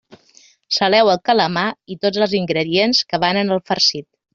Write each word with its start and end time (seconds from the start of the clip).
Saleu 0.77 1.11
el 1.13 1.21
calamar 1.29 1.67
i 1.97 2.01
tots 2.07 2.25
els 2.29 2.37
ingredients 2.43 3.07
que 3.13 3.25
van 3.27 3.45
en 3.47 3.57
el 3.59 3.67
farcit. 3.73 4.15